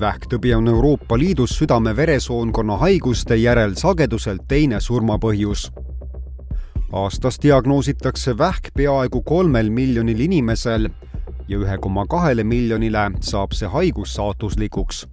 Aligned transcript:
vähktõbi 0.00 0.54
on 0.54 0.68
Euroopa 0.68 1.18
Liidus 1.18 1.58
südame-veresoonkonna 1.58 2.76
haiguste 2.76 3.36
järel 3.36 3.74
sageduselt 3.74 4.42
teine 4.48 4.80
surmapõhjus. 4.80 5.72
aastas 6.92 7.38
diagnoositakse 7.42 8.38
vähk 8.38 8.70
peaaegu 8.76 9.22
kolmel 9.22 9.70
miljonil 9.70 10.20
inimesel 10.20 10.88
ja 11.48 11.58
ühe 11.58 11.78
koma 11.78 12.06
kahele 12.06 12.44
miljonile 12.44 13.10
saab 13.20 13.52
see 13.52 13.68
haigus 13.68 14.14
saatuslikuks. 14.14 15.06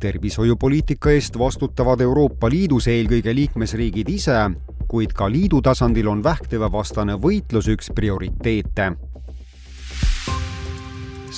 tervishoiupoliitika 0.00 1.10
eest 1.10 1.38
vastutavad 1.38 2.00
Euroopa 2.00 2.50
Liidus 2.50 2.88
eelkõige 2.88 3.34
liikmesriigid 3.34 4.08
ise, 4.08 4.50
kuid 4.88 5.12
ka 5.12 5.30
liidu 5.30 5.62
tasandil 5.62 6.08
on 6.08 6.24
vähktõvevastane 6.24 7.16
võitlus 7.16 7.68
üks 7.68 7.90
prioriteete 7.94 8.92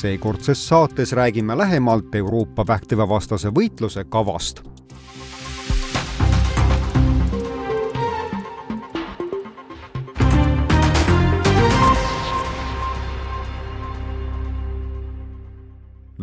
seekordses 0.00 0.68
saates 0.68 1.12
räägime 1.12 1.58
lähemalt 1.58 2.14
Euroopa 2.14 2.64
vähktõvevastase 2.66 3.52
võitluse 3.54 4.04
kavast. 4.04 4.62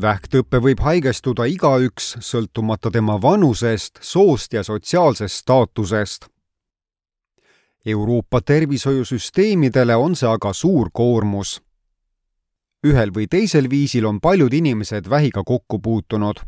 vähktõppe 0.01 0.59
võib 0.61 0.79
haigestuda 0.85 1.47
igaüks, 1.49 2.17
sõltumata 2.21 2.91
tema 2.93 3.15
vanusest, 3.21 3.97
soost 4.01 4.53
ja 4.53 4.63
sotsiaalsest 4.63 5.35
staatusest. 5.35 6.27
Euroopa 7.85 8.41
tervishoiusüsteemidele 8.41 9.95
on 9.95 10.15
see 10.15 10.29
aga 10.29 10.53
suur 10.53 10.89
koormus 10.93 11.57
ühel 12.85 13.11
või 13.13 13.25
teisel 13.27 13.69
viisil 13.69 14.05
on 14.05 14.19
paljud 14.21 14.53
inimesed 14.53 15.09
vähiga 15.09 15.43
kokku 15.43 15.79
puutunud. 15.79 16.39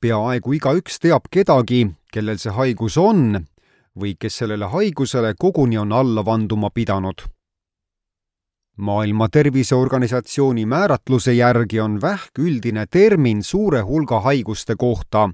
peaaegu 0.00 0.52
igaüks 0.52 0.98
teab 1.02 1.26
kedagi, 1.30 1.90
kellel 2.12 2.38
see 2.38 2.52
haigus 2.52 2.96
on 2.96 3.46
või 3.98 4.14
kes 4.14 4.36
sellele 4.38 4.66
haigusele 4.70 5.34
koguni 5.34 5.78
on 5.78 5.92
alla 5.92 6.24
vanduma 6.24 6.70
pidanud. 6.70 7.22
maailma 8.76 9.28
Terviseorganisatsiooni 9.28 10.66
määratluse 10.66 11.32
järgi 11.32 11.80
on 11.80 12.00
vähk 12.00 12.38
üldine 12.38 12.86
termin 12.86 13.42
suure 13.42 13.80
hulga 13.80 14.20
haiguste 14.20 14.76
kohta, 14.76 15.30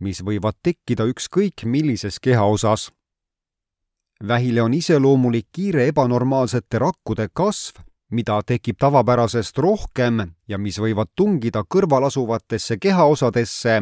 mis 0.00 0.20
võivad 0.20 0.60
tekkida 0.62 1.04
ükskõik 1.04 1.64
millises 1.64 2.20
kehaosas. 2.20 2.92
vähile 4.28 4.62
on 4.62 4.74
iseloomulik 4.74 5.46
kiire 5.52 5.88
ebanormaalsete 5.88 6.78
rakkude 6.78 7.28
kasv 7.32 7.80
mida 8.14 8.38
tekib 8.46 8.78
tavapärasest 8.78 9.58
rohkem 9.58 10.20
ja 10.48 10.58
mis 10.58 10.78
võivad 10.78 11.10
tungida 11.16 11.64
kõrval 11.74 12.06
asuvatesse 12.06 12.78
kehaosadesse 12.78 13.80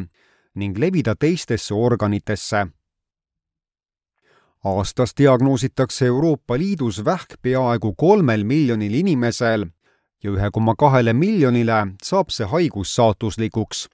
ning 0.55 0.79
levida 0.79 1.15
teistesse 1.15 1.75
organitesse. 1.75 2.67
aastas 4.65 5.13
diagnoositakse 5.19 6.07
Euroopa 6.07 6.59
Liidus 6.59 7.05
vähk 7.05 7.35
peaaegu 7.43 7.95
kolmel 7.95 8.45
miljonil 8.45 8.95
inimesel 8.95 9.67
ja 10.23 10.31
ühe 10.31 10.51
koma 10.53 10.75
kahele 10.79 11.13
miljonile 11.13 11.87
saab 12.03 12.31
see 12.31 12.47
haigus 12.47 12.95
saatuslikuks. 12.95 13.89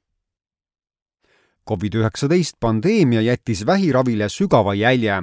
Covid-19 1.70 2.56
pandeemia 2.60 3.20
jättis 3.20 3.66
vähiravile 3.66 4.28
sügava 4.28 4.74
jälje. 4.74 5.22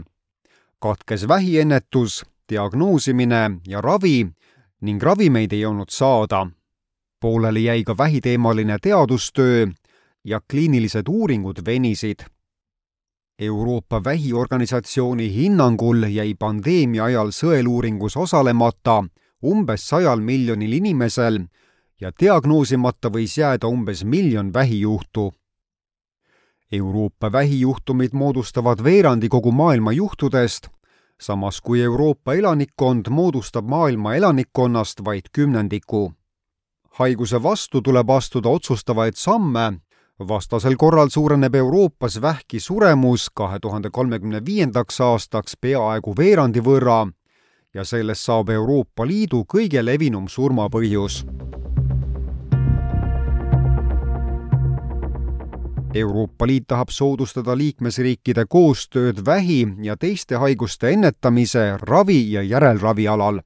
katkes 0.79 1.27
vähiennetus, 1.27 2.25
diagnoosimine 2.49 3.51
ja 3.67 3.81
ravi 3.81 4.27
ning 4.85 5.01
ravimeid 5.01 5.53
ei 5.53 5.65
olnud 5.65 5.89
saada. 5.89 6.47
pooleli 7.19 7.63
jäi 7.63 7.83
ka 7.83 7.97
vähiteemaline 7.97 8.77
teadustöö 8.81 9.67
ja 10.23 10.41
kliinilised 10.51 11.07
uuringud 11.09 11.57
venisid. 11.65 12.19
Euroopa 13.39 14.03
Vähiorganisatsiooni 14.03 15.33
hinnangul 15.33 16.03
jäi 16.03 16.35
pandeemia 16.39 17.03
ajal 17.03 17.31
sõeluuringus 17.31 18.17
osalemata 18.17 19.03
umbes 19.43 19.87
sajal 19.89 20.19
miljonil 20.19 20.73
inimesel 20.73 21.39
ja 22.01 22.11
diagnoosimata 22.19 23.09
võis 23.09 23.37
jääda 23.37 23.67
umbes 23.67 24.03
miljon 24.03 24.53
vähijuhtu. 24.53 25.33
Euroopa 26.71 27.31
vähijuhtumid 27.31 28.13
moodustavad 28.13 28.83
veerandi 28.83 29.29
kogu 29.29 29.51
maailma 29.51 29.91
juhtudest 29.91 30.67
samas 31.21 31.61
kui 31.61 31.81
Euroopa 31.81 32.33
elanikkond 32.33 33.09
moodustab 33.09 33.65
maailma 33.67 34.15
elanikkonnast 34.15 35.05
vaid 35.05 35.25
kümnendiku. 35.31 36.13
haiguse 36.89 37.43
vastu 37.43 37.81
tuleb 37.81 38.09
astuda 38.09 38.49
otsustavaid 38.49 39.13
samme, 39.15 39.73
vastasel 40.27 40.75
korral 40.77 41.09
suureneb 41.09 41.55
Euroopas 41.55 42.21
vähki 42.21 42.59
suremus 42.59 43.29
kahe 43.33 43.59
tuhande 43.59 43.89
kolmekümne 43.89 44.45
viiendaks 44.45 45.01
aastaks 45.01 45.57
peaaegu 45.61 46.13
veerandi 46.17 46.59
võrra. 46.59 47.07
Ja 47.73 47.83
sellest 47.83 48.21
saab 48.21 48.49
Euroopa 48.49 49.07
Liidu 49.07 49.43
kõige 49.53 49.85
levinum 49.85 50.27
surmapõhjus 50.27 51.25
Euroopa 55.95 56.47
Liit 56.47 56.63
tahab 56.67 56.89
soodustada 56.91 57.57
liikmesriikide 57.57 58.43
koostööd 58.49 59.21
vähi 59.25 59.67
ja 59.83 59.95
teiste 59.97 60.35
haiguste 60.35 60.89
ennetamise, 60.89 61.77
ravi 61.81 62.31
ja 62.31 62.41
järelravi 62.43 63.07
alal. 63.07 63.39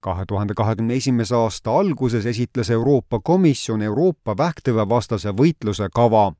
kahe 0.00 0.24
tuhande 0.28 0.54
kahekümne 0.54 0.94
esimese 0.94 1.34
aasta 1.34 1.70
alguses 1.78 2.26
esitles 2.26 2.70
Euroopa 2.70 3.20
Komisjon 3.20 3.82
Euroopa 3.82 4.34
vähktõvevastase 4.36 5.30
võitluse 5.30 5.88
kava. 5.94 6.32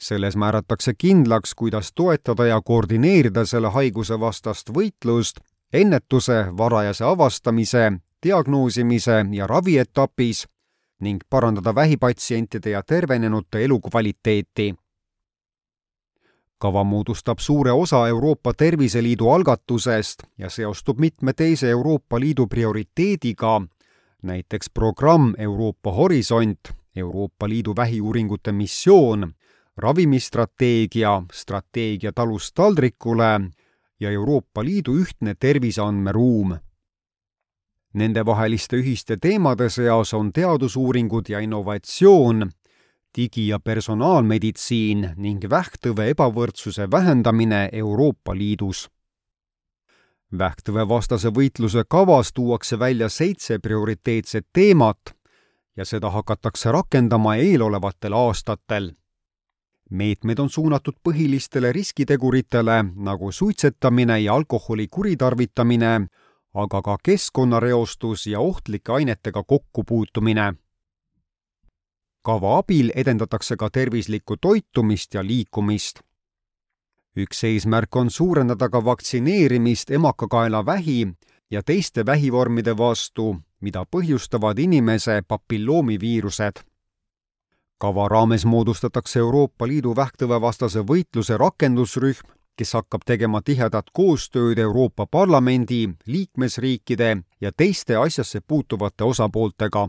selles 0.00 0.36
määratakse 0.36 0.94
kindlaks, 0.98 1.54
kuidas 1.54 1.92
toetada 1.94 2.46
ja 2.46 2.60
koordineerida 2.60 3.46
selle 3.46 3.68
haiguse 3.68 4.20
vastast 4.20 4.70
võitlust 4.70 5.40
ennetuse, 5.72 6.46
varajase 6.58 7.04
avastamise, 7.04 7.92
diagnoosimise 8.22 9.26
ja 9.32 9.46
ravi 9.46 9.78
etapis 9.78 10.46
ning 11.02 11.20
parandada 11.30 11.74
vähipatsientide 11.74 12.70
ja 12.70 12.82
tervenenute 12.82 13.64
elukvaliteeti. 13.64 14.74
kava 16.58 16.84
moodustab 16.84 17.38
suure 17.38 17.72
osa 17.72 18.08
Euroopa 18.08 18.52
Terviseliidu 18.54 19.30
algatusest 19.30 20.22
ja 20.38 20.50
seostub 20.50 20.98
mitme 20.98 21.32
teise 21.32 21.70
Euroopa 21.70 22.20
Liidu 22.20 22.46
prioriteediga, 22.46 23.62
näiteks 24.22 24.70
programm 24.70 25.34
Euroopa 25.38 25.92
Horisont, 25.92 26.58
Euroopa 26.96 27.48
Liidu 27.48 27.76
vähiuuringute 27.76 28.52
missioon, 28.52 29.32
ravimistrateegia, 29.76 31.22
strateegia 31.32 32.12
talust 32.12 32.54
taldrikule 32.54 33.40
ja 34.00 34.10
Euroopa 34.10 34.64
Liidu 34.64 34.94
ühtne 34.94 35.34
terviseandmeruum 35.40 36.54
Nendevaheliste 37.92 38.76
ühiste 38.76 39.16
teemade 39.20 39.68
seas 39.70 40.14
on 40.14 40.32
teadusuuringud 40.32 41.28
ja 41.28 41.40
innovatsioon, 41.40 42.50
digi- 43.18 43.48
ja 43.48 43.58
personaalmeditsiin 43.60 45.10
ning 45.16 45.44
vähktõve 45.50 46.08
ebavõrdsuse 46.14 46.90
vähendamine 46.90 47.68
Euroopa 47.72 48.34
Liidus. 48.34 48.90
vähktõvevastase 50.38 51.28
võitluse 51.28 51.84
kavas 51.88 52.32
tuuakse 52.32 52.78
välja 52.78 53.08
seitse 53.08 53.58
prioriteetset 53.58 54.46
teemat 54.52 55.14
ja 55.76 55.84
seda 55.84 56.10
hakatakse 56.10 56.72
rakendama 56.72 57.36
eelolevatel 57.36 58.12
aastatel. 58.12 58.92
meetmed 59.90 60.38
on 60.38 60.50
suunatud 60.50 60.94
põhilistele 61.04 61.72
riskiteguritele 61.72 62.84
nagu 62.96 63.32
suitsetamine 63.32 64.20
ja 64.20 64.34
alkoholi 64.34 64.88
kuritarvitamine 64.88 66.06
aga 66.54 66.82
ka 66.82 66.96
keskkonnareostus 67.02 68.26
ja 68.26 68.40
ohtlike 68.40 68.92
ainetega 68.92 69.42
kokkupuutumine. 69.42 70.54
kava 72.22 72.58
abil 72.58 72.90
edendatakse 72.94 73.56
ka 73.56 73.70
tervislikku 73.70 74.36
toitumist 74.36 75.14
ja 75.14 75.26
liikumist. 75.26 76.00
üks 77.16 77.44
eesmärk 77.44 77.96
on 77.96 78.10
suurendada 78.10 78.68
ka 78.68 78.84
vaktsineerimist 78.84 79.90
emakakaelavähi 79.90 81.08
ja 81.50 81.62
teiste 81.62 82.06
vähivormide 82.06 82.76
vastu, 82.76 83.36
mida 83.60 83.84
põhjustavad 83.96 84.58
inimese 84.58 85.22
papilloomiviirused 85.28 86.72
kava 87.82 88.08
raames 88.08 88.44
moodustatakse 88.46 89.18
Euroopa 89.18 89.66
Liidu 89.66 89.96
vähktõvevastase 89.98 90.84
võitluse 90.86 91.34
rakendusrühm 91.40 92.28
kes 92.56 92.72
hakkab 92.72 93.02
tegema 93.06 93.40
tihedat 93.42 93.90
koostööd 93.92 94.58
Euroopa 94.58 95.06
Parlamendi, 95.06 95.88
liikmesriikide 96.06 97.16
ja 97.40 97.52
teiste 97.52 97.96
asjasse 97.96 98.40
puutuvate 98.40 99.04
osapooltega. 99.04 99.88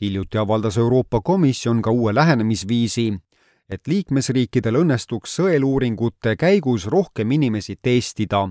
hiljuti 0.00 0.38
avaldas 0.38 0.78
Euroopa 0.78 1.20
Komisjon 1.20 1.82
ka 1.82 1.90
uue 1.90 2.14
lähenemisviisi, 2.14 3.18
et 3.68 3.86
liikmesriikidel 3.86 4.80
õnnestuks 4.80 5.34
sõeluuringute 5.38 6.36
käigus 6.36 6.86
rohkem 6.86 7.30
inimesi 7.30 7.76
testida. 7.82 8.48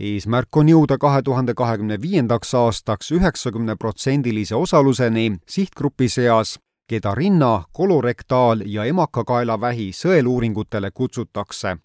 eesmärk 0.00 0.56
on 0.56 0.68
jõuda 0.68 0.98
kahe 0.98 1.22
tuhande 1.22 1.54
kahekümne 1.54 2.00
viiendaks 2.02 2.54
aastaks 2.54 3.12
üheksakümne 3.12 3.76
protsendilise 3.76 4.54
osaluseni 4.54 5.38
sihtgrupi 5.48 6.08
seas, 6.08 6.58
keda 6.92 7.14
rinna, 7.14 7.64
kolorektaal- 7.72 8.62
ja 8.66 8.84
emakakaelavähi 8.84 9.90
sõeluuringutele 9.92 10.90
kutsutakse. 10.94 11.76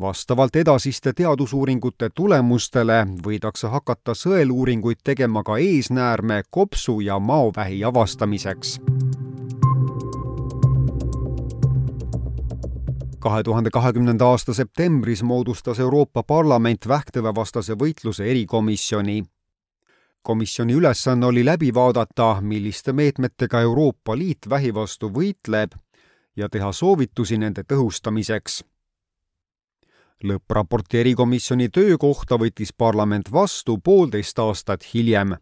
vastavalt 0.00 0.56
edasiste 0.56 1.12
teadusuuringute 1.12 2.10
tulemustele 2.14 3.06
võidakse 3.26 3.68
hakata 3.68 4.12
sõeluuringuid 4.14 5.00
tegema 5.04 5.42
ka 5.42 5.56
eesnäärme, 5.56 6.42
kopsu 6.50 7.00
ja 7.00 7.18
maovähi 7.18 7.84
avastamiseks 7.84 8.80
kahe 13.18 13.42
tuhande 13.42 13.70
kahekümnenda 13.70 14.26
aasta 14.26 14.54
septembris 14.54 15.22
moodustas 15.22 15.78
Euroopa 15.78 16.22
Parlament 16.22 16.88
vähktõvevastase 16.88 17.74
võitluse 17.74 18.24
erikomisjoni. 18.24 19.24
Komisjoni 20.28 20.74
ülesanne 20.76 21.26
oli 21.26 21.44
läbi 21.44 21.70
vaadata, 21.74 22.40
milliste 22.40 22.92
meetmetega 22.92 23.60
Euroopa 23.60 24.16
Liit 24.18 24.48
vähi 24.48 24.74
vastu 24.74 25.08
võitleb 25.08 25.72
ja 26.36 26.48
teha 26.48 26.72
soovitusi 26.72 27.38
nende 27.38 27.64
tõhustamiseks. 27.72 28.64
lõppraporti 30.24 30.98
erikomisjoni 31.00 31.68
töö 31.68 31.96
kohta 31.98 32.36
võttis 32.36 32.74
parlament 32.76 33.32
vastu 33.32 33.78
poolteist 33.78 34.38
aastat 34.38 34.84
hiljem 34.94 35.36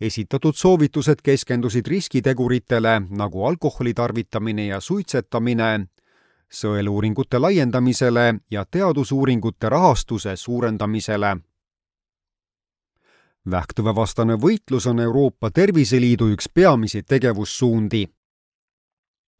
esitatud 0.00 0.54
soovitused 0.54 1.22
keskendusid 1.22 1.86
riskiteguritele 1.86 3.02
nagu 3.10 3.44
alkoholi 3.46 3.94
tarvitamine 3.94 4.66
ja 4.66 4.80
suitsetamine 4.80 5.86
sõeluuringute 6.50 7.38
laiendamisele 7.38 8.34
ja 8.50 8.64
teadusuuringute 8.64 9.68
rahastuse 9.68 10.36
suurendamisele. 10.36 11.36
Vähktõvevastane 13.50 14.36
võitlus 14.40 14.86
on 14.86 15.00
Euroopa 15.00 15.50
Terviseliidu 15.50 16.28
üks 16.34 16.48
peamisi 16.54 17.02
tegevussuundi. 17.02 18.06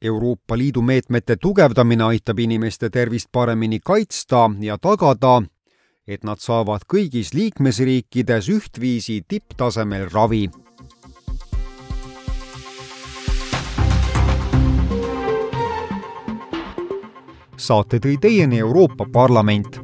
Euroopa 0.05 0.59
Liidu 0.59 0.83
meetmete 0.83 1.37
tugevdamine 1.37 2.05
aitab 2.05 2.39
inimeste 2.39 2.91
tervist 2.91 3.29
paremini 3.33 3.81
kaitsta 3.81 4.51
ja 4.61 4.77
tagada, 4.79 5.43
et 6.07 6.25
nad 6.25 6.39
saavad 6.39 6.85
kõigis 6.85 7.33
liikmesriikides 7.35 8.51
ühtviisi 8.53 9.23
tipptasemel 9.29 10.11
ravi 10.13 10.51
saate 17.57 17.99
tõi 18.03 18.19
teieni 18.21 18.59
Euroopa 18.61 19.07
Parlament 19.13 19.84